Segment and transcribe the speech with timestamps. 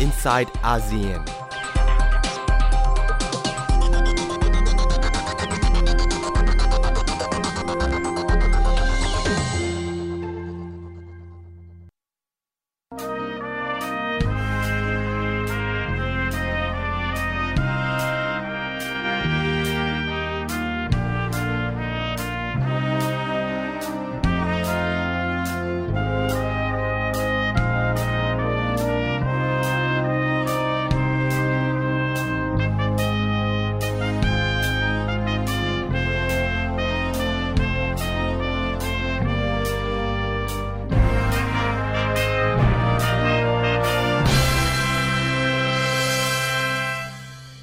[0.00, 1.39] inside ASEAN.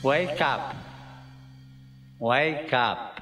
[0.07, 0.73] Wake up.
[2.17, 3.19] Wake up.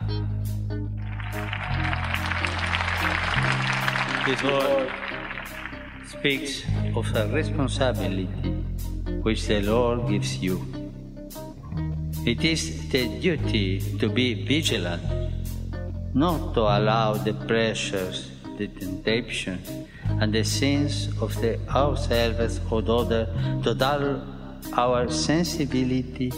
[4.27, 4.91] This word
[6.05, 6.61] speaks
[6.95, 8.27] of the responsibility
[9.23, 10.61] which the Lord gives you.
[12.23, 15.01] It is the duty to be vigilant,
[16.13, 19.71] not to allow the pressures, the temptations,
[20.21, 23.25] and the sins of the ourselves or other
[23.63, 24.21] to dull
[24.77, 26.31] our sensibility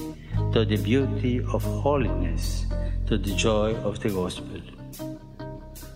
[0.58, 2.66] to the beauty of holiness,
[3.06, 4.60] to the joy of the gospel.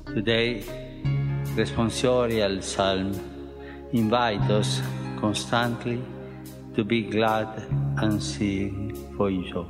[0.06, 0.62] Today,
[1.56, 3.10] responsorial psalm
[3.92, 4.80] invite us
[5.20, 6.00] constantly
[6.76, 7.48] to be glad
[8.04, 9.66] and sing for joy.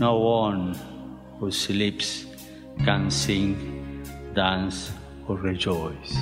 [0.00, 0.74] No one
[1.38, 2.24] who sleeps
[2.86, 4.02] can sing,
[4.34, 4.92] dance,
[5.28, 6.16] or rejoice.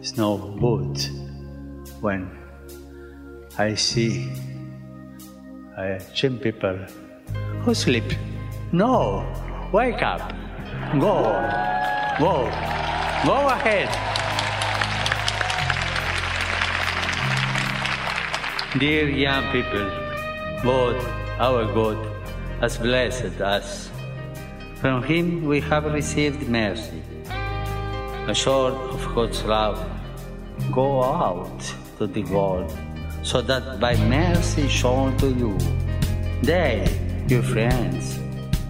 [0.00, 0.96] It's no good
[2.00, 2.45] when
[3.58, 4.28] I see
[5.78, 6.76] uh, gym people
[7.62, 8.04] who sleep.
[8.70, 9.24] No,
[9.72, 10.30] wake up,
[11.00, 11.22] go,
[12.18, 12.50] go,
[13.24, 13.88] go ahead.
[18.78, 19.88] Dear young people,
[20.62, 20.96] God,
[21.40, 21.96] our God,
[22.60, 23.88] has blessed us.
[24.82, 27.02] From Him we have received mercy,
[28.28, 29.78] Assured of God's love.
[30.72, 32.70] Go out to the world,
[33.26, 35.58] so that by mercy shown to you,
[36.42, 36.86] they,
[37.26, 38.20] your friends,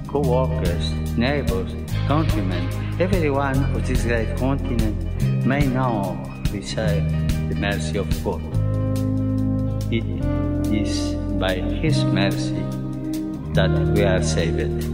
[0.09, 1.75] co-workers, neighbors,
[2.09, 2.65] countrymen,
[2.99, 4.97] everyone of this great continent
[5.45, 6.17] may now
[6.51, 7.05] receive
[7.51, 8.41] the mercy of God.
[9.93, 10.07] It
[10.73, 12.65] is by His mercy
[13.53, 14.85] that we are saved.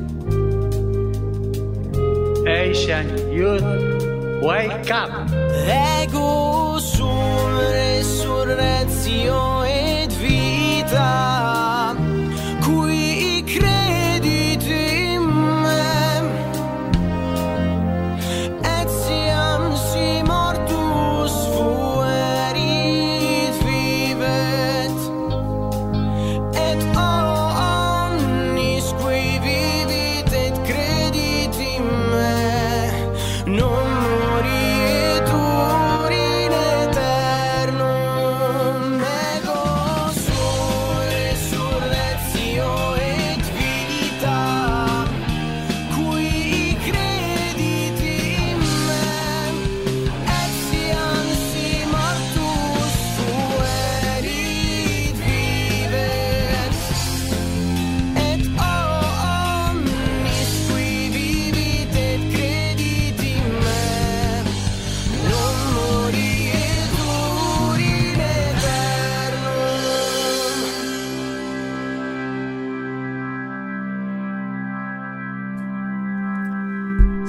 [2.49, 3.63] Asian youth,
[4.43, 5.31] wake up!
[5.71, 6.52] Ego sum
[8.45, 11.62] Correzione e vita.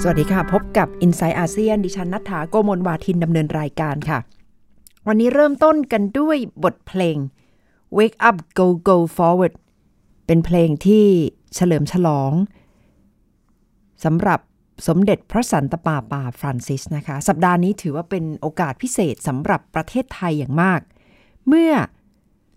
[0.00, 4.18] สวัสดีค่ะ พบกับ i n s i ซต์อาเซียนดิฉันนัฐาโกโมลวาทินดำเนินรายการค่ะ
[5.06, 7.16] วันนี้เริ่มต้นกันด้วยบทเพลง
[7.98, 9.54] Wake Up Go Go Forward
[10.26, 11.06] เป็นเพลงที่
[11.54, 12.32] เฉลิมฉลอง
[14.04, 14.40] สำหรับ
[14.88, 20.80] สมเด็จพระสันตะปาปาฟรานซิสนะคะ สัปดาห์นี้ถือว่าเป็นโอกาสพิเศษสำหรับประเทศไทยอย่างมาก
[21.48, 21.72] เมื่อ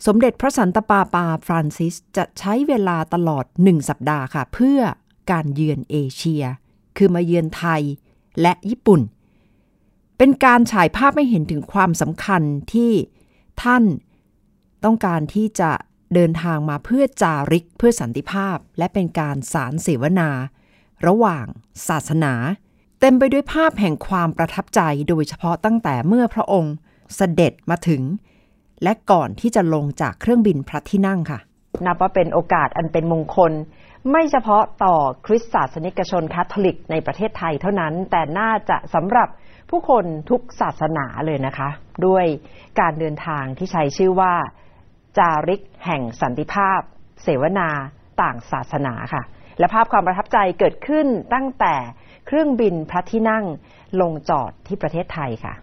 [0.08, 4.80] สมเด็จพระสันตะปาปาฟรานซิสจะใช้เวลาตลอด 1 สัปดาห์ค่ะ เพื่อ
[5.32, 6.46] การเยือนเอเชีย
[6.98, 7.82] คือมาเยือนไทย
[8.42, 9.02] และญี่ปุ่น
[10.18, 12.42] เป็นการฉายภาพให้เห็นถึงความสำคัญ
[12.74, 12.92] ที่
[13.64, 13.84] ท่าน
[14.84, 15.72] ต้องการที่จะ
[16.14, 20.30] เดินทางมาเพื่อจาริกเพื่อสันติภาพ และเป็นการสารเสวนา
[21.08, 21.46] ระหว่าง
[21.88, 22.34] ศาสนา
[23.00, 26.76] เต็มไปด้วยภาพแห่งความประทับใจโดยเฉพาะตั้งแต่เมื่อพระองค์
[27.16, 28.02] เสด็จมาถึง
[28.84, 31.40] และก่อนที่จะลงจากเครื่องบินพระที่นั่งค่ะ
[31.86, 33.52] นับว่าเป็นโอกาสอันเป็นมงคล
[34.12, 34.96] ไม่เฉพาะต่อ
[35.26, 39.30] คริสตศาสนิกชนคาทอลิกในประเทศไทยเท่านั้น แต่น่าจะสำหรับ
[39.70, 41.70] ผู้คนทุกศาสนาเลยนะคะ
[42.06, 42.26] ด้วย
[42.80, 44.34] การเดินทางที่ใช้ชื่อว่า
[45.18, 46.80] จาริกแห่งสันติภาพ
[47.24, 47.70] เสวนา
[48.22, 49.24] ต่างศาสนาค่ะ
[49.60, 51.76] และภาพความประทับใจเกิดขึ้นตั้งแต่
[52.28, 53.46] เครื่องบินพระที่นั่ง
[54.02, 55.54] ลงจอดที่ประเทศไทยค่ะ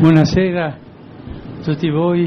[0.00, 0.66] Buonasera
[1.64, 2.20] tutti voi,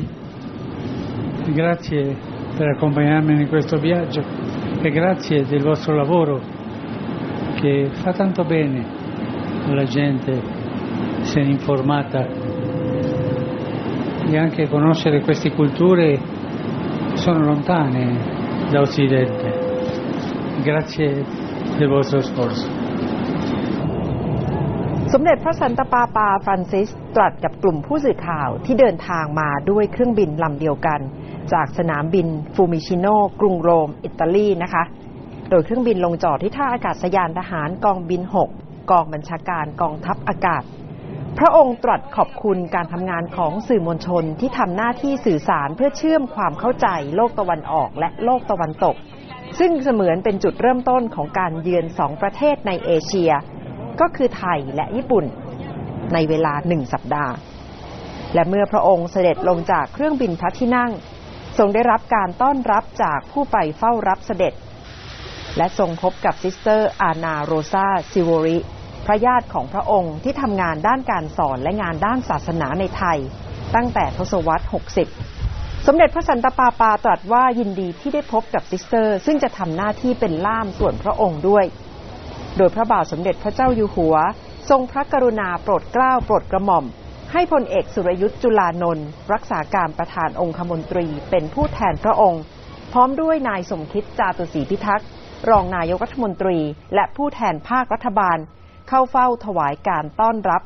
[1.58, 2.31] grazie
[2.61, 4.23] per accompagnarmi in questo viaggio
[4.81, 6.41] e grazie del vostro lavoro
[7.55, 8.85] che fa tanto bene
[9.67, 10.41] alla gente
[11.21, 12.27] essere informata
[14.29, 16.19] e anche conoscere queste culture
[17.11, 19.65] che sono lontane da Occidente.
[20.63, 21.25] Grazie
[21.79, 22.87] del vostro sforzo.
[25.13, 31.01] สมเด็จพระสันตะปาปาฟรานซิสตรัสกับกลุ่มผู้สื่อข่าวที่เดินทางมาด้วยเครื่องบินลำเดียวกัน
[31.54, 33.08] จากสนามบินฟิวมิชิโน
[33.40, 34.84] กรุงโรม อิตาลีนะคะ
[35.50, 38.22] โดยเครื่องบินลงจอดที่ท่าอากาศยานทหารกองบิน
[38.56, 40.64] 6 กองบัญชาการกองทัพอากาศ
[41.40, 48.96] พระองค์ตรัสขอบคุณการทำงานของสื่อมวลชนที่ทำหน้าที่สื่อสารเพื่อเชื่อมความเข้าใจโลกตะวันออกและโลกตะวันตก
[49.60, 53.32] ซึ่งเสมือนเป็นจุดเริ่มต้นของการเยือนสองประเทศในเอเชีย
[54.00, 55.26] ก็คือไทยและญี่ปุ่น
[56.14, 57.34] ในเวลาหนึ่งสัปดาห์
[58.34, 60.92] และเมื่อพระองค์เสด็จลงจากเครื่องบินพระที่นั่ง
[61.58, 64.54] ทรงได้รับการต้อนรับจากผู้ไปเฝ้ารับเสด็จ
[65.58, 68.58] และทรงพบกับซิสเตอร์อานาโรซาซิโวรี
[69.06, 73.20] พระญาติของพระองค์ที่ทำงานด้านการสอนและงานด้านศาสนาในไทย
[73.76, 74.66] ตั้งแต่ทศวรรษ
[75.26, 81.66] 60 สมเด็จพระสันตะปาปาตรัสว่ายินดีที่ได้พบกับซิสเตอร์ ซึ่งจะทำหน้าที่เป็นล่ามส่วนพระองค์ด้วย
[82.58, 84.16] โดยพระบาทสมเด็จพระเจ้าอยู่หัว
[84.70, 86.86] ทรงพระกรุณาโปรดเกล้าโปรดกระหม่อม
[87.34, 92.44] ให้พลเอกสุรยุทธ์จุลานนท์รักษาการประธานองคมนตรีเป็นผู้แทนพระองค์
[92.94, 95.08] พร้อมด้วยนายสมคิดจาตุศรีพิทักษ์
[95.50, 96.60] รองนายกรัฐมนตรี
[96.96, 98.38] และผู้แทนภาครัฐบาล
[98.90, 100.62] เข้าเฝ้าถวายการต้อนรับ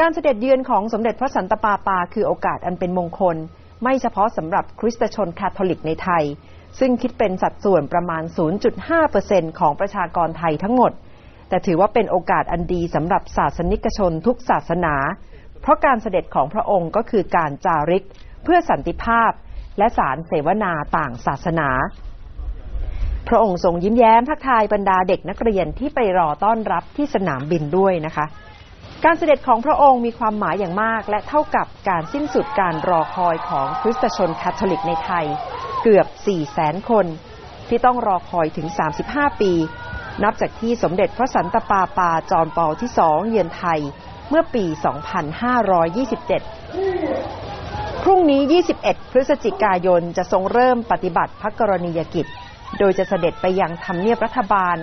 [0.00, 3.36] การเสด็จเยือนของสมเด็จพระสันตะปาปาคือโอกาสอันเป็นมงคล
[3.82, 6.24] ไม่เฉพาะสำหรับคริสตชนคาทอลิกในไทย
[6.78, 8.22] ซึ่งคิดเป็นสัดส่วนประมาณ
[8.90, 10.92] 0.5%ของประชากรไทยทั้งหมด
[11.48, 14.94] แต่ถือว่าเป็นโอกาสอันดีสำหรับศาสนิกชนทุกศาสนา
[15.60, 18.06] เพราะการเสด็จของพระองค์ก็คือการจาริก
[18.44, 19.30] เพื่อสันติภาพ
[19.78, 21.68] และสานเสวนาต่างศาสนา
[23.28, 28.26] พระองค์ทรงยิ้มแย้มทักทายบรรดาเด็กนักเรียนที่ไปรอต้อนรับที่สนามบินด้วยนะคะ
[29.04, 35.26] การเสด็จของพระองค์มีความหมายอย่างมาก และเท่ากับการสิ้นสุดการรอคอยของคริสตชนคาทอลิกในไทย
[35.82, 37.06] เกือบ4แสนคน
[37.68, 38.68] ที่ต้องรอคอยถึง
[39.04, 39.52] 35 ปี
[40.22, 43.80] นับจากที่สมเด็จพระสันตะปาปาจอมปอที่สองเยือนไทย
[44.30, 44.64] เมื่อปี
[46.74, 48.42] 2527 พรุ่งนี้
[48.76, 52.26] 21 พฤศจิกายนจะทรงเริ่มปฏิบัติพระกรณียกิจ
[52.78, 54.76] โดยจะเสด็จไปยังทำเนียบรัฐบาล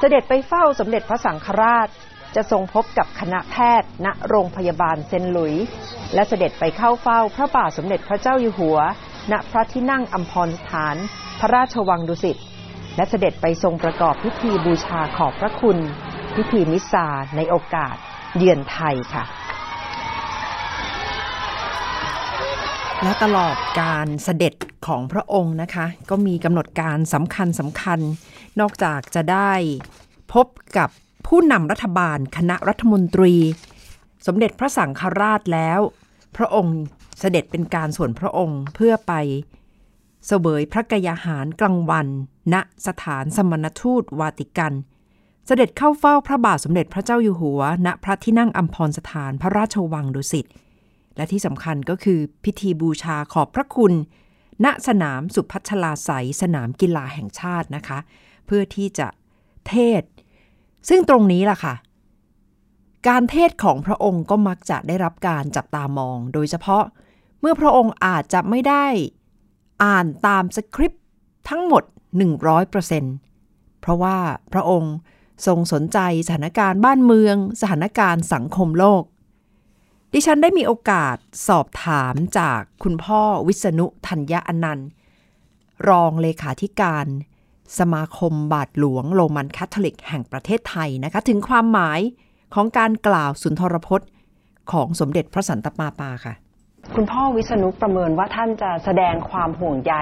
[0.00, 1.88] เสด็จไปเฝ้าสมเด็จพระสังฆราช
[2.36, 5.54] จะทรงพบกับคณะแพทย์ ณ โรงพยาบาลเซนหลุย
[6.14, 8.78] และเสด็จไปเข้าเฝ้าพระบาทสมเด็จพระเจ้าอยู่หัว
[9.32, 10.96] ณ พระที่นั่งอัมพรสถาน
[11.40, 12.36] พระราชวังดุสิต
[12.96, 15.78] และเสด็จไปทรงประกอบพิธีบูชาขอบพระคุณ
[16.34, 17.06] พิธีมิสซา
[17.36, 17.96] ในโอกาส
[18.36, 19.24] เยือนไทยค่ะ
[23.02, 24.54] และตลอดการเสด็จ
[24.86, 28.00] ของพระองค์นะคะ ก็มีกำหนดการสำคัญสำคัญ
[28.60, 29.52] นอกจากจะได้
[30.32, 30.46] พบ
[30.76, 30.88] กับ
[31.26, 33.34] ผู้นำรัฐบาลคณะรัฐมนตรี
[34.26, 35.80] สมเด็จพระสังฆราชแล้ว
[36.36, 36.78] พระองค์
[37.20, 39.12] เสด็จเป็นการส่วนพระองค์เพื่อไป
[40.26, 42.06] เสวยพระกยาหารกลางวัน
[42.52, 42.54] ณ
[42.86, 44.72] สถานสมณทูตวาติกัน
[45.46, 50.46] เสด็จเข้าเฝ้าพระบาทสมเด็จพระเจ้าอยู่หัว ณพระที่นั่งอัมพรสถานพระราชวังดุสิต
[51.16, 53.92] และที่สำคัญก็คือพิธีบูชาขอบพระคุณ
[54.64, 56.10] ณสนามสุพัชลาไส
[56.40, 57.98] สนามกีฬาแห่งชาตินะคะ
[58.46, 59.08] เพื่อที่จะ
[59.68, 60.02] เทศ
[60.88, 61.74] ซึ่งตรงนี้ล่ะค่ะ
[63.08, 66.84] การเทศของพระองค์ก็มักจะได้รับการจับตามอง โดยเฉพาะ
[67.40, 68.86] เมื่อพระองค์อาจจะไม่ได้
[69.84, 71.04] อ่านตามสคริปต์
[71.48, 71.82] ทั้งหมด
[72.62, 74.16] 100%เพราะว่า
[74.52, 74.94] พระองค์
[75.46, 79.02] ทรงสนใจสถานการณ์บ้านเมือง สถานการณ์สังคมโลก
[80.12, 81.16] ดิฉันได้มีโอกาส
[81.48, 84.88] สอบถามจากคุณพ่อวิษณุธัญญาอนันต์
[85.88, 87.06] รองเลขาธิการ
[87.78, 92.00] สมาคมบาทหลวงโรมันคาทอลิกแห่งประเทศไทยนะคะ ถึงความหมาย
[92.54, 94.08] ของการกล่าวสุนทรพจน์
[94.72, 96.34] ของสมเด็จพระสันตะปาปาค่ะ
[96.92, 99.94] คุณพ่อวิษณุประเมินว่าท่านจะแสดงความห่วงใย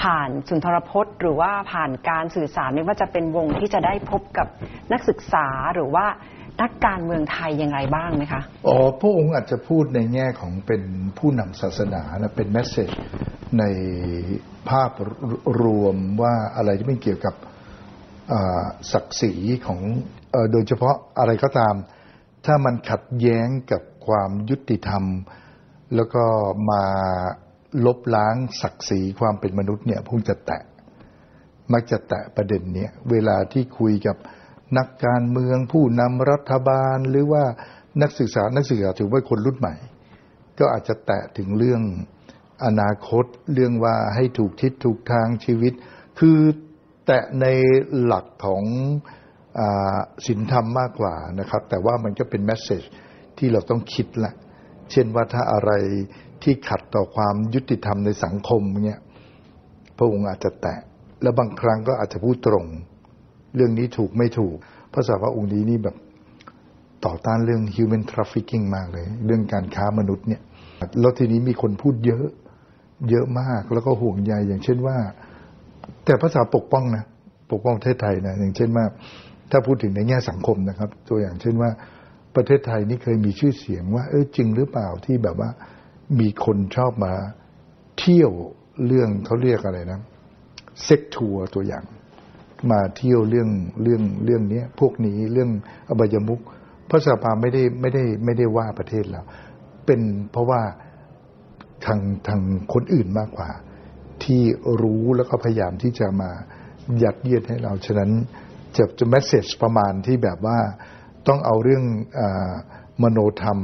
[0.00, 4.46] ผ่านสุนทรพจน์ หรือว่าผ่านการสื่อสารไม่ว่าจะเป็นวงที่จะได้พบกับ
[4.92, 6.06] นักศึกษาหรือว่า
[6.60, 10.82] นักการเมืองไทยอย่างไรบ้างไหมคะอ๋อพระองค์อาจจะพูดในแง่ของเป็น
[11.18, 12.90] ผู้นำศาสนานะเป็นแมสเซจ
[13.58, 13.64] ใน
[14.70, 14.90] ภาพ
[15.62, 17.34] รวมว่าอะไรที่ไม่เกี่ยวกับ
[18.92, 19.32] ศักดิ์ศรี
[19.66, 19.80] ของ
[20.34, 21.74] อโดยเฉพาะอะไรก็ตาม
[22.46, 25.04] ถ้ามันขัดแย้งกับความยุติธรรม
[25.94, 26.24] แล้วก็
[26.70, 26.84] มา
[27.86, 30.62] ลบล้างศักดิ์ศรีความเป็นมนุษย์เนี่ยพุ่งจะแตะ
[31.72, 34.16] มักจะแตะประเด็นเนี้ยเวลาที่คุยกับ
[34.78, 37.44] นักการเมืองผู้นำรัฐบาลหรือว่า
[38.02, 39.74] นักศึกษานักศึกษาถือว่าคนรุ่นใหม่
[40.58, 41.82] ก็อาจจะแตะถึงเรื่อง
[42.64, 45.72] อนาคตเรื่องว่าให้ถูกทิศถูกทางชีวิต
[46.18, 46.38] คือ
[47.06, 47.46] แตะใน
[48.02, 48.64] หลักของ
[50.26, 52.82] ศีลธรรมมากกว่านะครับ แต่ว่ามันก็เป็นแมสเซจ
[53.38, 54.34] ที่เราต้องคิดแหละ
[54.94, 55.72] เช่นว่าถ้าอะไร
[56.42, 59.00] ที่ขัดต่อความยุติธรรมในสังคมเนี่ย
[59.96, 60.78] พระองค์อาจจะแตะ
[61.22, 62.66] และบางครั้งก็อาจจะพูดตรง
[63.54, 64.56] เรื่องนี้ถูกไม่ถูก
[64.92, 65.96] พระสาวะองค์นี้นี่แบบ
[67.06, 70.42] ต่อต้านเรื่อง human trafficking มากเลย เรื่องการค้ามนุษย์เนี่ย
[71.00, 72.26] แล้วทีนี้มีคนพูดเยอะ
[73.10, 74.96] เยอะมากแล้วก็ห่วงใยอย่างเช่นว่า
[76.04, 77.04] แต่ภาษาปกป้องนะ
[77.52, 78.84] ปกป้องประเทศไทยนะอย่างเช่นว่า
[79.50, 81.70] ถ้าพูดถึงในแง่สังคมนะครับ ตัวอย่างเช่นว่า
[82.36, 85.50] ประเทศไทยนี่เคยมีชื่อเสียงว่า เออจริงหรือเปล่าที่แบบว่า
[86.20, 87.14] มีคนชอบมา
[87.98, 88.30] เที่ยว
[88.86, 90.00] เรื่องเขาเรียกอะไรนะ
[90.84, 91.84] เซ็กทัวร์ตัวอย่าง
[92.70, 93.48] มาเที่ยวเรื่อง
[93.82, 95.50] เรื่องเรื่องนี้พวกนี้เรื่อง
[95.88, 96.40] อบายมุก
[96.90, 99.22] พระสภาไม่ได้ไม่ได้ไม่ได้ว่าประเทศเรา
[99.86, 100.00] เป็น
[100.32, 100.62] เพราะว่า
[101.84, 103.50] ทางทางคนอื่นมากกว่า
[104.24, 104.42] ที่
[104.82, 106.30] รู้แล้วก็พยายามที่จะมา
[107.02, 108.10] ยัดเยียดให้เรา ฉะนั้น
[108.76, 110.58] จะจะแมสเซจประมาณที่แบบว่า
[111.28, 111.84] ต้องเอาเรื่อง
[112.18, 112.52] อา
[113.02, 113.58] มโนธรรม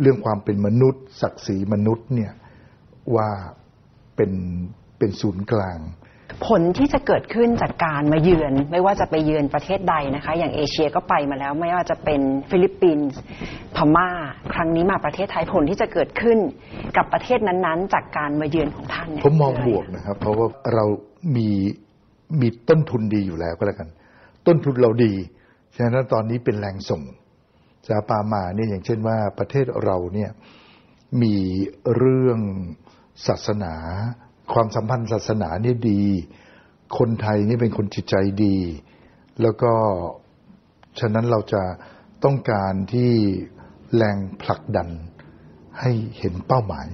[0.00, 2.32] เรื่องความเป็นมนุษย์ ศักดิ์ศรีมนุษย์เนี่ย
[3.16, 3.28] ว่า
[4.16, 4.32] เป็น
[4.98, 5.78] เป็นศูนย์กลาง
[6.46, 13.18] ผลที่จะเกิดขึ้นจากการมาเยือน ไม่ว่าจะไปเยือนประเทศใดนะคะ อย่างเอเชียก็ไปมาแล้ว ไม่ว่าจะเป็นฟิลิปปินส์
[13.76, 14.08] พม่า
[14.52, 16.38] ครั้งนี้มาประเทศไทยผลที่จะเกิดขึ้น
[16.96, 20.84] กับประเทศนั้นๆ จากการมาเยือนของท่านเนี่ยผมมองคืะไรบวกนะครับ เพราะว่าเรา
[21.36, 21.48] มี
[22.40, 23.88] มีต้นทุนดีอยู่แล้วก็แล้วกัน
[24.46, 25.12] ต้นทุนเราดี
[25.76, 27.02] ฉะนั้นตอนนี้เป็นแรงส่ง
[27.88, 30.30] สาปามาเนี่ยอย่างเช่นว่าประเทศเราเนี่ย
[31.22, 31.36] มี
[31.96, 32.40] เรื่อง
[33.26, 33.74] ศาสนา
[34.52, 36.02] ความสัมพันธ์ศาสนาเนี่ยดี
[36.98, 38.14] คนไทยนี่เป็นคนจิตใจ
[38.44, 38.56] ดี
[39.42, 39.72] แล้วก็
[41.00, 41.62] ฉะนั้นเราจะ
[42.24, 43.10] ต้องการที่
[43.96, 44.88] แรงผลักดัน
[45.80, 46.88] ให้เห็นเป้าหมาย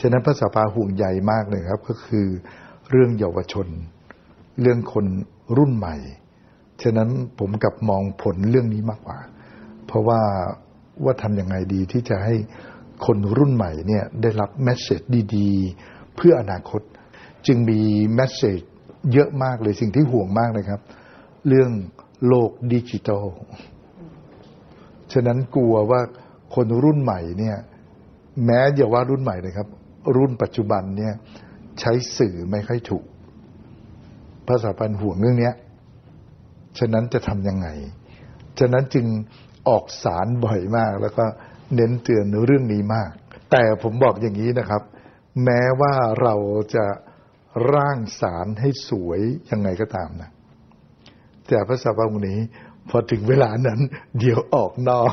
[0.00, 2.26] ฉะนั้นพระสภาห่วงใยมากเลยครับ ก็คือ
[2.90, 3.68] เรื่องเยาวชน
[4.60, 5.06] เรื่องคน
[5.56, 5.96] รุ่นใหม่
[6.82, 7.08] ฉะนั้น
[7.38, 9.18] ผมกลับมองผลเรื่องนี้มากกว่า
[9.86, 10.20] เพราะว่า
[11.04, 12.34] ว่าทำยังไงดีที่จะให้
[13.06, 15.00] คนรุ่นใหม่เนี่ยได้รับแมสเซจ
[15.36, 16.82] ดีๆ เพื่ออนาคต
[17.46, 17.80] จึงมี
[18.14, 18.60] แมสเซจ
[19.12, 20.80] เยอะมากเลยสิ่งที่ห่วงมากเลยครับ
[21.48, 21.70] เรื่อง
[22.28, 23.26] โลกดิจิทัล
[25.12, 26.00] ฉะนั้นกลัวว่า
[26.54, 27.56] คนรุ่นใหม่เนี่ย
[28.44, 29.68] แม้อย่าว่ารุ่นใหม่เลยครับ
[30.16, 31.14] รุ่นปัจจุบันเนี่ย
[31.80, 33.04] ใช้สื่อไม่ค่อยถูก
[34.48, 35.54] ภาษาพันห่วงเรื่องเนี้ย
[36.78, 37.68] ฉะนั้นจะทำยังไง
[38.58, 39.06] ฉะนั้นจึง
[39.68, 41.24] ออกสารบ่อยมาก แล้วก็
[41.74, 43.10] เน้นเตือนเรื่องนี้มาก
[43.50, 44.82] แต่ผมบอกอย่างนี้นะครับ
[45.44, 46.34] แม้ว่าเรา
[46.74, 46.86] จะ
[47.72, 49.20] ร่างสารให้สวย
[49.50, 50.30] ยังไงก็ตามนะ
[51.46, 52.38] แต่พระสัพพงนี้
[52.88, 53.80] พอถึงเวลานั้น
[54.18, 55.12] เดี๋ยวออกนอก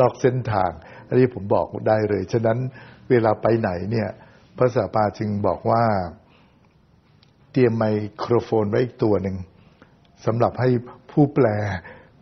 [0.00, 0.70] นอกเส้นทาง
[1.08, 2.58] อันนี้ผมบอกได้เลย ฉะนั้น
[3.10, 4.08] เวลาไปไหนเนี่ย
[4.56, 5.84] พระสัพพะจึงบอกว่า
[7.52, 7.84] เตรียมไม
[8.18, 9.36] โครโฟนไว้อีกตัวหนึ่ง
[10.26, 10.68] สำหรับให้
[11.10, 11.46] ผู้แปล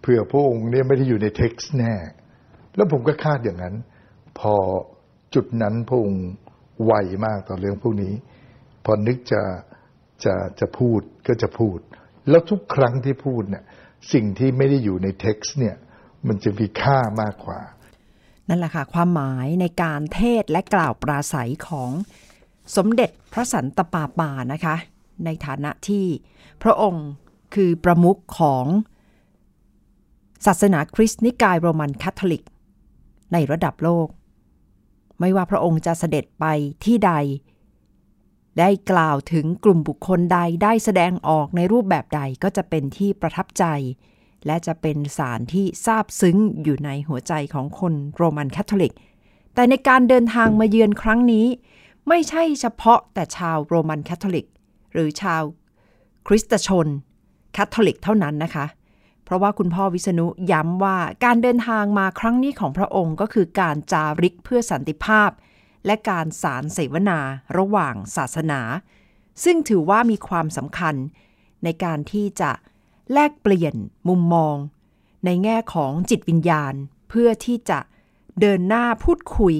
[0.01, 1.95] เผื่อพระองค์เนี่ยไม่ได้อยู่ในเท็กซ์แน่
[2.77, 3.75] แล้วผมก็คาดอย่างนั้น
[4.39, 4.55] พอ
[5.35, 6.27] จุดนั้นพระองค์
[6.85, 6.93] ไว
[7.25, 8.15] มากต่อเรื่องพวกนี้
[8.85, 9.43] พอนึกจะ
[10.25, 11.79] จะจะพูดก็จะพูด
[12.29, 13.65] แล้วทุกครั้งที่พูดเนี่ย
[14.13, 15.77] สิ่งที่ไม่ได้อยู่ในเท็กซ์เนี่ย
[16.29, 17.61] มันจะมีค่ามากกว่า
[18.49, 21.91] นั่นแหละค่ะความหมายในการเทศน์และกล่าวปราศรัยของ
[22.77, 24.77] สมเด็จพระสันตะปาปานะคะ
[25.25, 26.05] ในฐานะที่
[26.63, 27.09] พระองค์
[27.55, 28.67] คือประมุขของ
[30.47, 32.45] ศาสนาคริสต์นิกายโรมันคาทอลิก
[33.33, 34.09] ในระดับโลก
[35.21, 36.45] ไม่ว่าพระองค์จะเสด็จไป
[36.85, 37.13] ที่ใด
[38.59, 43.65] ได้กล่าวถึงกลุ่มบุคคลใดได้แสดงออกในรูปแบบใดก็จะเป็นที่ประทับใจ
[44.47, 48.95] และจะเป็นสารที่ซาบซึ้งอยู่ในหัวใจของคนโรมันคาทอลิก
[49.55, 51.47] แต่ในการเดินทางมาเยือนครั้งนี้
[52.09, 54.47] ไม่ใช่เฉพาะแต่ชาวโรมันคาทอลิก
[54.93, 55.43] หรือชาว
[56.27, 56.87] คริสตชน
[57.57, 58.67] คาทอลิกเท่านั้นนะคะ
[59.25, 65.31] เพราะว่าคุณพ่อวิษณุย้ำว่าการเดินทางมาครั้งนี้ของพระองค์ก็คือการจาริกเพื่อสันติภาพ
[65.87, 67.19] และการสารเสวนา
[67.59, 68.61] ระหว่างศาสนา
[69.45, 70.95] ซึ่งถือว่ามีความสำคัญ
[71.65, 72.51] ในการที่จะ
[73.13, 73.75] แลกเปลี่ยน
[74.09, 74.57] มุมมอง
[75.25, 76.75] ในแง่ของจิตวิญญาณ
[77.09, 77.79] เพื่อที่จะ
[78.41, 79.57] เดินหน้าพูดคุย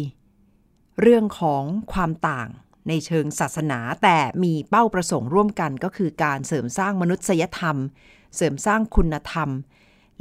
[1.01, 2.49] เรื่องของความต่าง
[2.89, 7.77] ในเชิงศาสนาแต่มีเป้าประสงค์ร่วมกันก็คือการเสริมสร้างมนุษยธรรม
[8.37, 9.49] เสริมสร้างคุณธรรม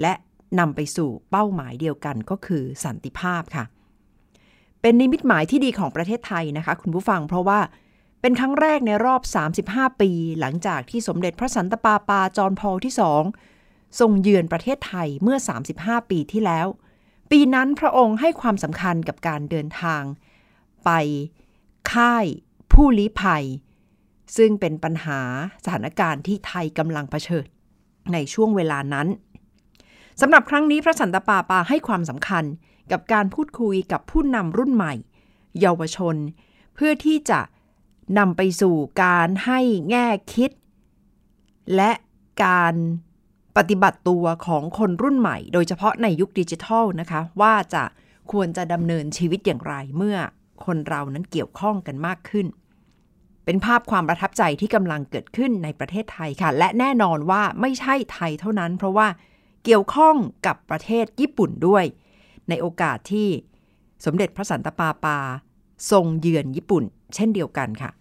[0.02, 0.14] และ
[0.60, 3.66] นำไปสู่เป้าหมายเดียวกันก็คือสันติภาพค่ะ
[4.82, 7.60] เป็นนิมิตหมายที่ดีของประเทศไทยนะคะ คุณผู้ฟังเพราะว่า
[8.22, 9.22] เป็นครั้งแรกในรอบ
[9.62, 13.24] 35 ปี หลังจากที่สมเด็จพระสันตะปาปาจอห์นพอลที่สอง
[14.00, 15.38] ทรงเยือนประเทศไทยเมื่อ
[15.74, 16.68] 35 ปีที่แล้ว
[17.32, 20.04] ปีนั้นพระองค์ให้ความสำคัญกับการเดินทาง
[20.86, 20.90] ไป
[21.94, 22.26] ค่าย
[22.72, 23.46] ผู้ลี้ภัย
[24.38, 25.20] ซึ่งเป็นปัญหา
[25.64, 27.46] สถานการณ์ที่ไทยกำลังเผชิญ
[28.14, 29.08] ในช่วงเวลานั้น
[30.22, 32.44] สำหรับครั้งนี้พระสันตะปาปาให้ความสำคัญ
[32.92, 34.94] กับการพูดคุยกับผู้นำรุ่นใหม่
[35.60, 36.16] เยาวชน
[36.76, 37.40] เพื่อที่จะ
[38.18, 39.60] นำไปสู่การให้
[39.90, 40.52] แง่คิด
[41.76, 41.92] และ
[42.46, 42.76] การ
[43.58, 47.84] ปฏิบัติตัวของคนรุ่นใหม่ โดยเฉพาะในยุคดิจิทัลนะคะ ว่าจะ
[48.32, 50.18] ควรจะดำเนินชีวิตอย่างไรเมื่อ
[50.66, 52.48] คนเรานั้นเกี่ยวข้องกันมากขึ้น
[53.46, 59.08] เป็นภาพความประทับใจที่กำลังเกิดขึ้นในประเทศไทยค่ะ และแน่นอนว่าไม่ใช่ไทยเท่านั้น เพราะว่า
[59.64, 61.86] เกี่ยวข้องกับประเทศญี่ปุ่นด้วย
[62.50, 63.28] ในโอกาสที่
[64.06, 65.18] สมเด็จพระสันตะปาปา
[65.92, 66.84] ทรงเยือนญี่ปุ่น
[67.16, 67.92] เช่นเดียวกันค่ะ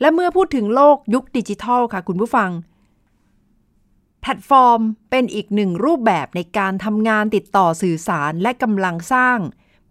[0.00, 2.50] และเมื่อพูดถึงโลกยุคดิจิทัลค่ะ คุณผู้ฟัง
[4.20, 9.38] แพลตฟอร์มเป็นอีกหนึ่งรูปแบบในการทำงานติดต่อสื่อสารและกำลังสร้าง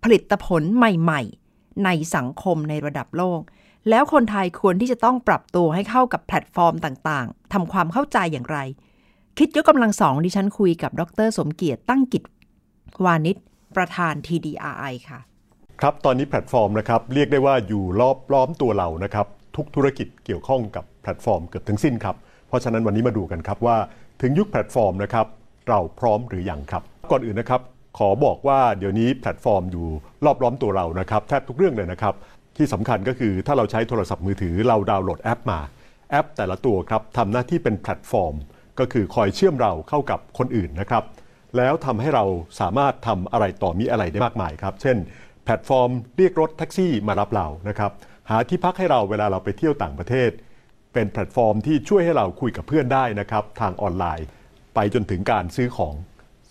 [0.03, 1.21] ผลิตผลใหม่
[1.53, 3.41] ๆ ในสังคมในระดับโลก
[3.89, 8.57] แล้วคนไทยควรที่จะต้องปรับตัวให้เข้ากับแพลตฟอร์มต่างๆทำความเข้าใจอย่างไร
[9.37, 12.23] คิดยกกำลังสองดิฉันคุยกับดร สมเกียรติตั้งกิจ
[13.05, 13.37] วานิชย์
[13.75, 15.19] ประธาน TDRI ค่ะ
[15.81, 22.15] ครับตอนนี้แพลตฟอร์มนะครับ เรียกได้ว่าอยู่รอบล้อมตัวเรานะครับ ทุกธุรกิจเกี่ยวข้องกับแพลตฟอร์มเกือบทั้งสิ้นครับ
[22.47, 23.77] เพราะฉะนั้นวันนี้มาดูกันครับว่า
[24.21, 25.25] ถึงยุคแพลตฟอร์มนะครับ
[25.69, 27.61] เราพร้อมหรือยังครับ ก่อนอื่นนะครับ
[27.97, 29.85] ขอบอกว่าเดี๋ยวนี้แพลตฟอร์มอยู่
[30.25, 32.13] รอบล้อมตัวเรานะครับ แทบทุกเรื่องเลยนะครับ
[32.57, 35.59] ที่สำคัญก็คือถ้าเราใช้โทรศัพท์มือถือเราดาวน์โหลดแอปมา
[36.11, 38.35] แอปแต่ละตัวครับทำหน้าที่เป็นแพลตฟอร์ม
[38.79, 41.03] ก็คือคอยเชื่อมเราเข้ากับคนอื่นนะครับ
[41.57, 42.25] แล้วทำให้เรา
[42.59, 44.97] สามารถทำอะไรต่อมีอะไรได้มากมายครับ เช่น
[45.45, 47.91] แพลตฟอร์มเรียกรถแท็กซี่มารับเรานะครับ
[48.29, 50.29] หาที่พักให้เราเวลาเราไปเที่ยวต่างประเทศ
[50.93, 54.27] เป็นแพลตฟอร์มที่ช่วยให้เราคุยกับเพื่อนได้นะครับทางออนไลน์
[54.75, 55.95] ไปจนถึงการซื้อของ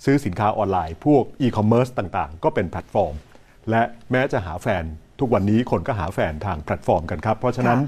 [0.04, 3.14] ซื้อสินค้าออนไลน์ พวกอีคอมเมิร์ซต่างๆ ก็เป็นแพลตฟอร์ม
[3.70, 4.84] และแม้จะหาแฟน
[5.22, 7.78] ทุกวันนี้คนก็หาแฟนทางแพลตฟอร์มกันครับ เพราะฉะนั้น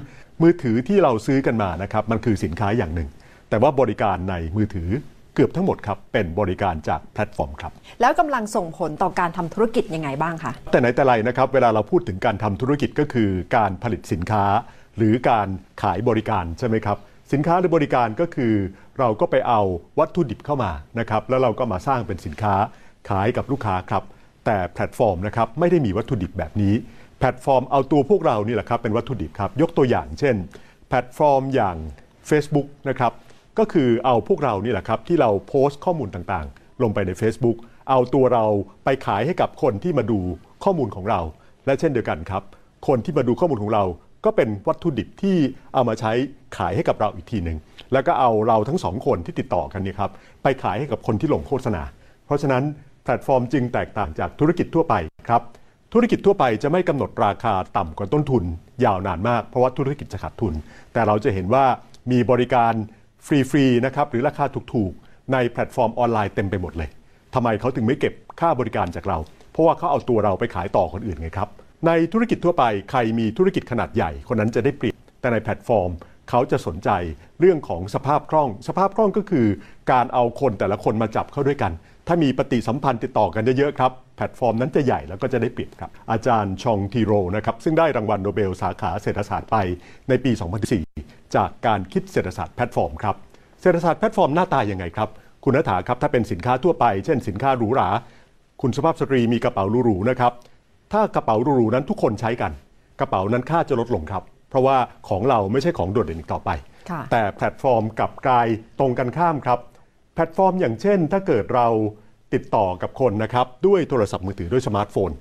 [0.41, 3.09] มือถือที่เราซื้อกันมานะครับมันคือสินค้าอย่างหนึ่ง
[3.49, 4.89] แต่ว่าบริการในมือถือ
[5.35, 7.71] เกือบทั้งหมดครับ เป็นบริการจากแพลตฟอร์มครับ
[8.01, 14.45] แล้วกำลังส่งผลต่อการทำธุรกิจยังไงบ้างคะแต่ไหนแต่ไรนะครับ เวลาเราพูดถึงการทำธุรกิจก็คือการผลิตสินค้า
[14.97, 15.47] หรือการ
[15.81, 16.97] ขายบริการใช่ไหมครับ
[17.33, 18.53] สินค้าหรือบริการก็คือ
[18.99, 19.61] เราก็ไปเอา
[19.99, 22.55] วัตถุดิบเข้ามานะครับแล้วเราก็มาสร้างเป็นสินค้า
[23.09, 24.03] ขายกับลูกค้าครับ
[24.45, 26.73] แต่แพลตฟอร์มนะครับไม่ได้มีวัตถุดิบแบบนี้
[27.19, 30.35] แพลตฟอร์มเอาตัวพวกเรานี่แหละครับเป็นวัตถุดิบครับ ยกตัวอย่างเช่น
[30.89, 31.77] แพลตฟอร์มอย่าง
[32.29, 33.13] Facebook นะครับ
[33.59, 37.57] ก็คือเอาพวกเรานี่แหละครับที่เราโพสต์ข้อมูลต่างๆ ลงไปใน Facebook
[37.89, 38.45] เอาตัวเรา
[38.85, 40.19] ไปขายให้กับคนที่มาดู
[40.63, 41.21] ข้อมูลของเรา
[41.65, 42.43] และเช่นเดียวกันครับ
[42.87, 43.83] คนที่มาดูข้อมูลของเรา
[44.25, 45.37] ก็เป็นวัตถุดิบที่
[45.73, 46.11] เอามาใช้
[46.57, 47.57] ขายให้กับเราอีกทีหนึ่ง
[47.93, 50.11] แล้วก็เอาเราทั้งสองคนที่ติดต่อกันนี่ครับ
[50.43, 51.83] ไปขายให้กับคนที่ลงโฆษณา
[52.25, 52.63] เพราะฉะนั้น
[53.03, 54.95] แพลตฟอร์มจึงแตกต่างจากธุรกิจทั่วไป
[55.29, 55.41] ครับ
[55.93, 58.43] ธุรกิจทั่วไปจะไม่กำหนดราคาต่ำกว่าต้นทุน
[58.85, 60.53] ยาวนานมาก เพราะว่าธุรกิจจะขาดทุน
[60.93, 61.65] แต่เราจะเห็นว่า
[62.11, 62.73] มีบริการ
[63.25, 66.89] ฟรีๆนะครับหรือราคาถูกๆ ในแพลตฟอร์มออนไลน์เต็มไปหมดเลย
[67.33, 69.17] ทำไมเขาถึงไม่เก็บค่าบริการจากเรา
[69.51, 71.49] เพราะว่าเขาเอาตัวเราไปขายต่อคนอื่นไงครับ
[71.87, 75.89] ในธุรกิจทั่วไปใครมีธุรกิจขนาดใหญ่คนนั้นจะได้เปรียบแต่ในแพลตฟอร์ม
[76.29, 76.89] เขาจะสนใจ
[77.39, 79.47] เรื่องของสภาพคล่อง สภาพคล่องก็คือ
[79.91, 81.71] การเอาคนแต่ละคนมาจับเข้าด้วยกัน
[82.07, 89.57] ถ้ามีปฏิสัมพันธ์ติดต่อกันเยอะๆครับ แพลตฟอร์มนั้นจะใหญ่แล้วก็จะได้เปรียบครับ อาจารย์ฌองทีโรลนะครับซึ่งได้รางวัลโนเบลสาขาเศรษฐศาสตร์ไป
[90.09, 90.31] ในปี
[90.83, 93.15] 2004 จากการคิดเศรษฐศาสตร์แพลตฟอร์มครับ
[93.61, 95.09] เศรษฐศาสตร์แพลตฟอร์มหน้าตายังไงครับ
[95.43, 97.89] คุณณัฏฐาครับถ้าเป็นสินค้าทั่วไป เช่นสินค้าหรูหรา
[98.61, 100.33] คุณสุภาพสตรีมีกระเป๋าหรูๆนะครับ
[100.93, 102.51] ถ้ากระเป๋าหรูๆนั้นทุกคนใช้กัน
[102.99, 104.77] กระเป๋านั้นค่าจะลดลงครับ เพราะว่า
[105.09, 106.49] ของเราไม่ใช่ของโดดเด่นอีกต่อไป
[106.89, 108.47] ค่ะแต่แพลตฟอร์มกลับกลาย
[108.79, 109.59] ตรงกันข้ามครับ
[110.15, 111.67] แพลตฟอร์มอย่างเช่น ถ้าเกิดเรา
[112.35, 115.11] ติดต่อกับคนนะครับด้วยโทรศัพท์มือถือด้วยสมาร์ทโฟน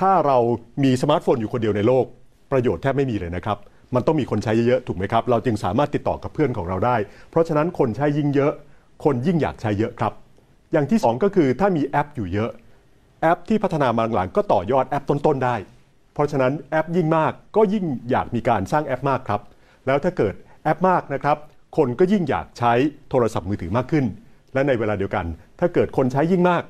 [0.00, 0.38] ถ้าเรา
[0.84, 2.04] มีสมาร์ทโฟนอยู่คนเดียวในโลก
[2.52, 3.58] ประโยชน์แทบไม่มีเลยนะครับ
[3.94, 6.96] มันต้องมีคนใช้เยอะๆถูกไหมครับ เราจึงสามารถติดต่อกับเพื่อนของเราได้
[7.30, 8.52] เพราะฉะนั้นคนใช้ยิ่งเยอะ
[9.04, 10.12] คนยิ่งอยากใช้เยอะครับ
[10.72, 12.50] อย่างที่สองก็คือถ้ามีแอปอยู่เยอะ
[13.22, 15.56] แอปที่พัฒนามาหลังก็ต่อยอดแอปต้นๆได้
[16.14, 19.40] เพราะฉะนั้นแอปยิ่งมากก็ยิ่งอยากมีการสร้างแอปมากครับ
[19.86, 20.34] แล้วถ้าเกิด
[20.64, 21.36] แอปมากนะครับ
[21.76, 22.72] คนก็ยิ่งอยากใช้
[23.10, 24.04] โทรศัพท์มือถือมากขึ้น
[24.54, 25.26] และในเวลาเดียวกัน
[25.60, 26.62] ถ้าเกิดคนใช้ยิ่งมาก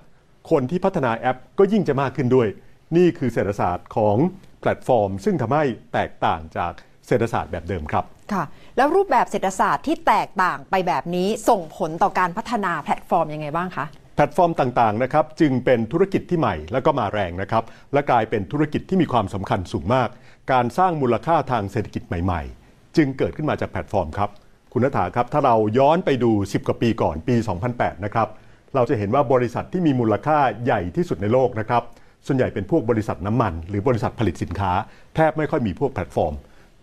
[0.51, 2.49] คนที่พัฒนาแอปก็ยิ่งจะมากขึ้นด้วย
[2.97, 4.17] นี่คือเศรษฐศาสตร์ของ
[4.61, 6.73] แพลตฟอร์ม ซึ่งทำให้แตกต่างจาก
[7.07, 8.45] เศรษฐศาสตร์แบบเดิมครับค่ะ
[8.77, 20.09] แล้วรูปแบบเศรษฐศาสตร์ที่แตกต่างไปแบบนี้ส่งผลต่อการพัฒนาแพลตฟอร์มยังไงบ้างคะแพลตฟอร์มต่างๆนะครับจึงเป็นธุรกิจที่ใหม่แล้วก็มาแรงนะครับและกลายเป็นธุรกิจที่มีความสำคัญสูงมาก
[20.53, 24.31] การสร้างมูลค่าทางเศรษฐกิจใหม่ ๆ จึงเกิดขึ้นมาจากแพลตฟอร์มครับ
[24.73, 27.35] คุณนัฐาครับถ้าเราย้อนไปดู 10 กว่าปีก่อนปี
[27.71, 28.29] 2008 นะครับ
[28.75, 31.83] เราจะเห็นว่าบริษัทที่มีมูลค่าใหญ่ที่สุดในโลกนะครับ
[32.27, 34.73] ส่วนใหญ่เป็นพวกบริษัทน้ำมัน หรือบริษัทผลิตสินค้า
[35.15, 36.35] แทบไม่ค่อยมีพวกแพลตฟอร์ม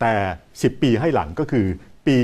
[0.01, 0.13] แต่
[0.51, 1.65] 10 ปีให้หลังก็คือ
[2.07, 2.17] ปี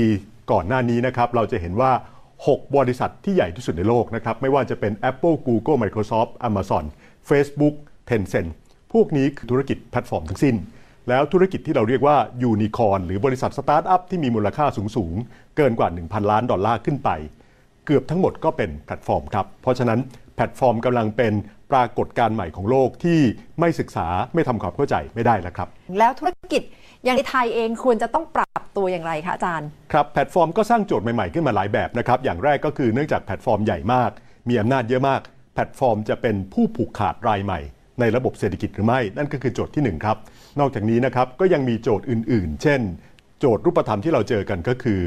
[0.52, 1.92] ก่อนหน้านี้นะครับเราจะเห็นว่า
[2.36, 6.84] 6 บริษัทที่ใหญ่ที่สุดในโลกนะครับไม่ว่าจะเป็น Apple Google Microsoft Amazon
[7.28, 7.74] Facebook
[8.08, 8.50] Tencent
[8.92, 10.56] พวกนี้คือธุรกิจแพลตฟอร์มทั้งสิ้น
[11.08, 17.10] แล้วธุรกิจที่เราเรียกว่ายูนิคอร์นหรือบริษัทสตาร์ทอัพที่มีมูลค่าสูงๆเกินกว่า 1,000 ล้านดอลลาร์ขึ้นไป
[17.86, 20.00] เกือบทั้งหมดก็เป็นแพลตฟอร์มครับ เพราะฉะนั้น
[20.36, 21.32] แพลตฟอร์มกำลังเป็น
[21.72, 23.20] ปรากฏการณ์ใหม่ของโลกที่
[23.60, 25.68] ไม่ศึกษาไม่ทำความเข้าใจไม่ได้แล้วครับ
[25.98, 26.62] แล้วธุรกิจ
[27.04, 34.10] อย่างในไทยเองควรจะต้องปรับตัวอย่างไรคะอาจารย์ ครับแพลตฟอร์มก็สร้างโจทย์ใหม่ๆขึ้นมาหลายแบบนะครับ อย่างแรกก็คือเนื่องจากแพลตฟอร์มใหญ่มาก
[34.48, 35.20] มีอำนาจเยอะมาก
[35.54, 37.60] แพลตฟอร์มจะเป็นผู้ผูกขาดรายใหม่
[38.00, 40.16] ในระบบเศรษฐกิจหรือไม่ นั่นก็คือโจทย์ที่หนึ่งครับ
[40.60, 42.80] นอกจากนี้นะครับก็ยังมีโจทย์อื่น ๆ เช่น
[43.40, 45.00] โจทย์รูปธรรมที่เราเจอกันก็คือ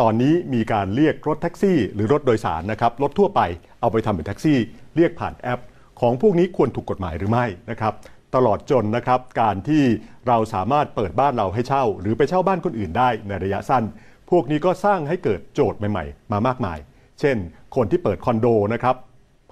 [0.00, 3.40] ตอนนี้มีการเรียกรถแท็กซี่ หรือรถโดยสารนะครับรถทั่วไป
[3.80, 4.58] เอาไปทำเป็นแท็กซี่
[4.96, 5.60] เรียกผ่านแอป
[6.00, 7.94] ของพวกนี้ควรถูกกฎหมายหรือไม่นะครับ
[8.34, 9.82] ตลอดจนนะครับการที่
[10.28, 13.84] เราสามารถเปิดบ้านเราให้เช่า หรือไปเช่าบ้านคนอื่นได้ในระยะสั้น
[14.30, 16.78] พวกนี้ก็สร้างให้เกิดโจทย์ใหม่ๆ มามากมาย
[17.20, 17.36] เช่น
[17.76, 18.96] คนที่เปิดคอนโดนะครับ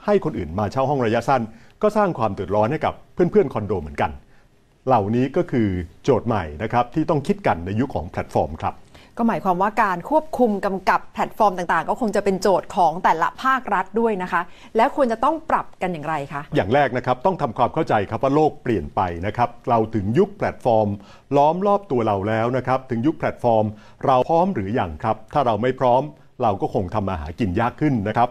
[0.04, 1.42] ให้คนอื่นมาเช่าห้องระยะสั้น
[1.83, 4.11] ก็สร้างความเดือดร้อนให้กับเพื่อนๆคอนโดเหมือนกัน
[4.87, 5.68] เหล่านี้ก็คือ
[6.04, 8.74] โจทย์ใหม่นะครับที่ต้องคิดกันในยุคของแพลตฟอร์มครับ
[9.18, 14.42] ก็หมายความว่าการควบคุมกำกับแพลตฟอร์มต่างๆ ก็คงจะเป็นโจทย์ของแต่ละภาครัฐด้วยนะคะ
[14.77, 20.88] แล้วควรจะต้องปรับกันอย่างไรคะ อย่างแรกนะครับต้องทำความเข้าใจครับว่าโลกเปลี่ยนไปนะครับเราถึงยุคแพลตฟอร์ม
[21.37, 23.64] ล้อมรอบตัวเราแล้วนะครับถึงยุคแพลตฟอร์ม
[24.07, 26.03] เราพร้อมหรืออยังครับ ถ้าเราไม่พร้อม
[26.42, 28.29] เราก็คงทำมาหากินยากขึ้นนะครับ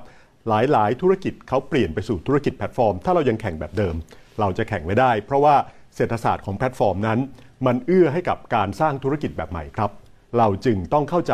[0.47, 3.95] หลายๆ ธุรกิจเขาเปลี่ยนไปสู่ธุรกิจแพลตฟอร์ม ถ้าเรายังแข่งแบบเดิม
[4.39, 5.55] เราจะแข่งไม่ได้ เพราะว่า
[5.95, 7.19] เศรษฐศาสตร์ของแพลตฟอร์มนั้น
[7.65, 9.91] มันเอื้อให้กับการสร้างธุรกิจแบบใหม่ครับ
[10.37, 11.33] เราจึงต้องเข้าใจ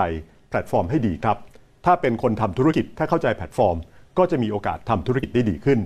[0.50, 1.38] แพลตฟอร์มให้ดีครับ
[1.86, 3.78] ถ้าเป็นคนทำธุรกิจถ้าเข้าใจแพลตฟอร์ม
[4.18, 5.80] ก็จะมีโอกาสทำธุรกิจได้ดีขึ้น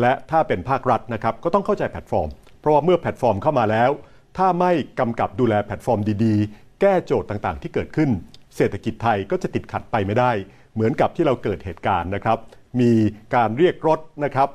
[0.00, 2.28] และถ้าเป็นภาครัฐนะครับก็ต้องเข้าใจแพลตฟอร์ม
[2.60, 3.90] เพราะว่าเมื่อแพลตฟอร์มเข้ามาแล้ว
[4.38, 8.10] ถ้าไม่กำกับดูแลแพลตฟอร์มดีๆ แก้โจทย์ต่างๆ ที่เกิดขึ้น
[8.56, 10.30] เศรษฐกิจไทยก็จะติดขัดไปไม่ได้
[10.74, 12.38] เหมือนกับที่เราเกิดเหตุการณ์นะครับ
[12.80, 12.92] มี
[13.34, 14.48] การเรียกรถนะครับ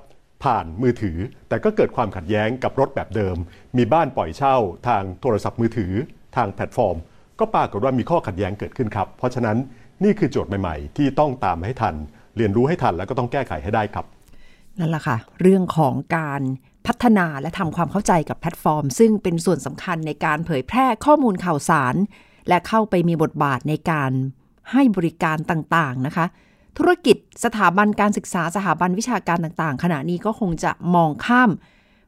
[0.43, 1.17] ผ่านมือถือ
[1.49, 3.37] แต่ก็เกิดความขัดแย้งกับรถแบบเดิม
[3.77, 4.55] มีบ้านปล่อยเช่า
[4.87, 5.93] ทางโทรศัพท์มือถือ
[6.35, 6.97] ทางแพลตฟอร์ม
[7.41, 9.57] ก็ปรากฏว่ามีข้อขัดแย้งเกิดขึ้นครับ เพราะฉะนั้น
[10.03, 11.95] นี่คือโจทย์ใหม่ ๆ ที่ต้องตามให้ทัน
[12.37, 14.05] เรียนรู้ให้ทันแล้วก็ต้องแก้ไขให้ได้ครับ
[14.79, 16.41] นั่นแหละค่ะ เรื่องของการ
[16.87, 21.95] พัฒนาและทำความเข้าใจกับแพลตฟอร์ม ซึ่งเป็นส่วนสำคัญในการเผยแพร่ข้อมูลข่าวสาร
[22.47, 24.11] และเข้าไปมีบทบาทในการ
[24.71, 26.25] ให้บริการต่างๆนะคะ
[26.77, 31.49] ธุรกิจสถาบันการศึกษาสถาบันวิชาการต่างๆ ขณะนี้ก็คงจะมองข้าม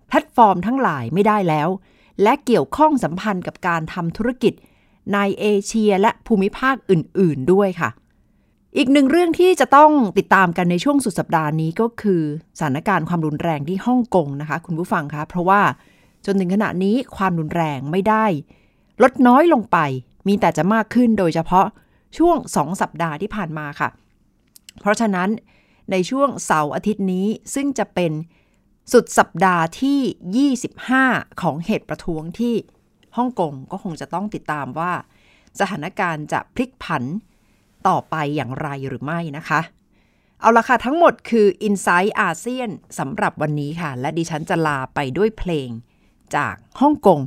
[0.07, 1.69] แพลตฟอร์มทั้งหลายไม่ได้แล้ว
[2.21, 4.53] และเกี่ยวข้องสัมพันธ์กับการทำธุรกิจ
[5.13, 7.89] ในเอเชียและภูมิภาคอื่น ๆ ด้วยค่ะ
[8.77, 12.21] อีกหนึ่งเรื่องที่จะต้องติดตามกันในช่วงสุดสัปดาห์นี้ก็คือ
[12.57, 15.61] สถานการณ์ความรุนแรงที่ฮ่องกงนะคะ คุณผู้ฟังคะเพราะว่า
[16.25, 18.25] จนถึงขณะนี้ความรุนแรงไม่ได้
[19.01, 19.77] ลดน้อยลงไป
[20.27, 21.67] มีแต่จะมากขึ้นโดยเฉพาะ
[22.17, 23.89] ช่วงสองสัปดาห์ที่ผ่านมาค่ะ
[24.79, 25.29] เพราะฉะนั้น
[25.91, 28.11] ในช่วงเสาร์อาทิตย์นี้ซึ่งจะเป็น
[28.93, 30.49] สุดสัปดาห์ที่
[31.05, 32.55] 25 ของเหตุประท้วงที่
[33.17, 34.91] ฮ่องกงก็คงจะต้องติดตามว่า
[35.59, 37.03] สถานการณ์จะพลิกผัน
[37.87, 39.61] ต่อไปอย่างไรหรือไม่นะคะ
[40.39, 45.69] เอาละค่ะ ทั้งหมดคือ i n s i ซต์อาเซียนสำหรับวันนี้ค่ะ และดิฉันจะลาไปด้วยเพลง
[46.35, 47.19] จากฮ่องกง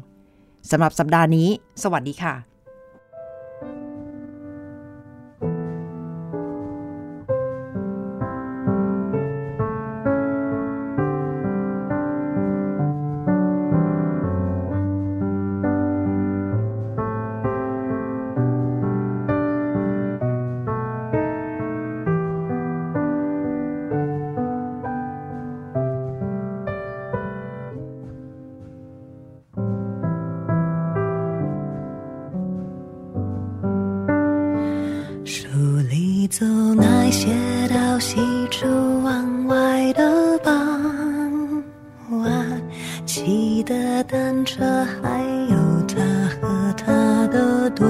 [0.71, 1.49] สำหรับสัปดาห์นี้
[1.83, 2.56] สวัสดีค่ะ
[43.16, 45.22] 骑的单车，还
[45.54, 45.58] 有
[45.92, 45.96] 他
[46.36, 47.86] 和她的对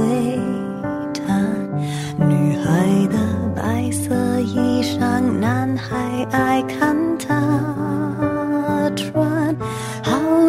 [1.17, 1.22] 谈。
[2.17, 2.67] 女孩
[3.15, 3.17] 的
[3.56, 4.04] 白色
[4.41, 7.30] 衣裳，男孩爱看她。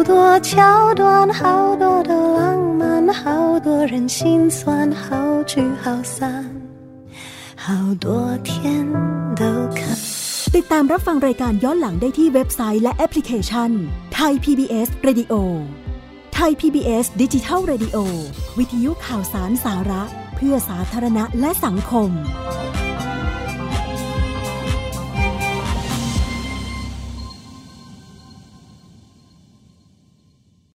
[0.05, 6.45] 多桥段，好多的浪漫，好多人心酸，好聚好散，
[7.55, 8.85] 好多天
[9.39, 9.45] 都
[9.77, 9.81] 看。
[10.55, 13.71] ติดตามรับฟังรายการย้อนหลังได้ที่เว็บไซต์และแอปพลิเคชัน
[14.20, 15.34] ไทย PBS Radio
[16.34, 17.96] ไทย PBS ดิจิทัล Radio
[18.58, 20.02] วิทยุข่าวสารสาระ
[20.36, 22.10] เพื่อสาธารณะและสังคม